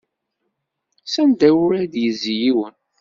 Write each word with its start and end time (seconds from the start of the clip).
S 1.11 1.15
anda 1.21 1.49
ur 1.63 1.71
ad 1.81 1.93
yezzi 2.03 2.33
yiwen. 2.41 2.75